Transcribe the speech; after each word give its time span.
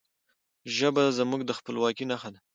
ژبه 0.75 1.03
زموږ 1.17 1.41
د 1.45 1.51
خپلواکی 1.59 2.05
نښه 2.11 2.29
ده. 2.33 2.39